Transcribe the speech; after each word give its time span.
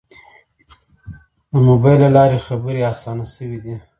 د 1.51 1.53
موبایل 1.67 1.99
له 2.03 2.09
لارې 2.17 2.45
خبرې 2.47 2.81
آسانه 2.91 3.25
شوې 3.33 3.59
دي. 3.63 3.75